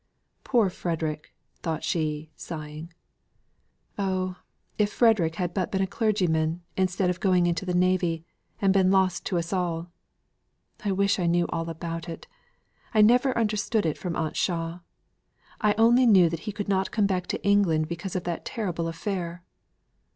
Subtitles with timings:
[0.43, 1.31] "Poor Frederick!"
[1.61, 2.91] thought she, sighing.
[3.99, 4.37] "Oh!
[4.79, 8.25] if Frederick had but been a clergyman, instead of going into the navy,
[8.59, 9.91] and being lost to us all!
[10.83, 12.25] I wish I knew all about it.
[12.95, 14.79] I never understood it from Aunt Shaw;
[15.61, 19.43] I only knew he could not come back to England because of that terrible affair.